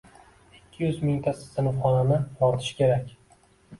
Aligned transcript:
Ikki 0.59 0.81
yuz 0.85 0.95
mingta 1.09 1.33
sinfxonani 1.41 2.19
yoritish 2.41 2.77
kerak. 2.81 3.13